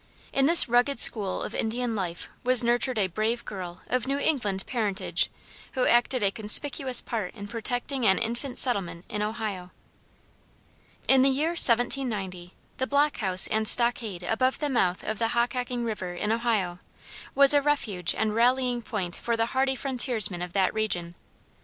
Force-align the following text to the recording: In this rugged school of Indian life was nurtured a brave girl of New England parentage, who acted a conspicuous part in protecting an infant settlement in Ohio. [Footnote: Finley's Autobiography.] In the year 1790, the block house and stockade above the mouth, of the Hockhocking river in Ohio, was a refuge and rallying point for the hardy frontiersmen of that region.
In 0.33 0.47
this 0.47 0.67
rugged 0.67 0.99
school 0.99 1.43
of 1.43 1.53
Indian 1.53 1.95
life 1.95 2.27
was 2.43 2.63
nurtured 2.63 2.97
a 2.97 3.05
brave 3.05 3.45
girl 3.45 3.83
of 3.85 4.07
New 4.07 4.17
England 4.17 4.65
parentage, 4.65 5.29
who 5.73 5.85
acted 5.85 6.23
a 6.23 6.31
conspicuous 6.31 7.01
part 7.01 7.35
in 7.35 7.47
protecting 7.47 8.03
an 8.07 8.17
infant 8.17 8.57
settlement 8.57 9.05
in 9.09 9.21
Ohio. 9.21 9.69
[Footnote: 11.01 11.07
Finley's 11.07 11.11
Autobiography.] 11.11 11.13
In 11.13 11.21
the 11.21 11.39
year 11.39 11.49
1790, 11.49 12.53
the 12.77 12.87
block 12.87 13.17
house 13.17 13.45
and 13.45 13.67
stockade 13.67 14.23
above 14.23 14.57
the 14.57 14.69
mouth, 14.71 15.03
of 15.03 15.19
the 15.19 15.37
Hockhocking 15.37 15.85
river 15.85 16.15
in 16.15 16.31
Ohio, 16.31 16.79
was 17.35 17.53
a 17.53 17.61
refuge 17.61 18.15
and 18.15 18.33
rallying 18.33 18.81
point 18.81 19.15
for 19.15 19.37
the 19.37 19.45
hardy 19.53 19.75
frontiersmen 19.75 20.41
of 20.41 20.53
that 20.53 20.73
region. 20.73 21.13